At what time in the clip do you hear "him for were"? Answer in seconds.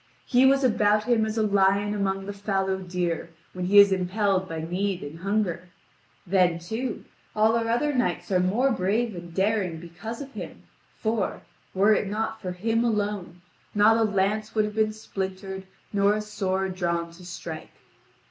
10.31-11.93